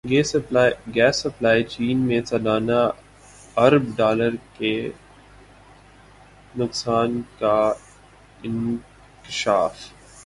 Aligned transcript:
gas 0.05 1.17
supply 1.17 1.63
chain 1.63 1.97
میں 1.99 2.21
سالانہ 2.25 2.79
ارب 3.57 3.83
ڈالر 3.95 4.35
کے 4.57 4.73
نقصان 6.55 7.21
کا 7.39 7.55
انکشاف 8.43 9.75